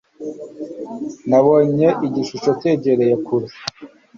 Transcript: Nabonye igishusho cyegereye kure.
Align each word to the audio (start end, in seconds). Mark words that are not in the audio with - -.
Nabonye 1.29 1.87
igishusho 2.07 2.49
cyegereye 2.59 3.15
kure. 3.25 3.47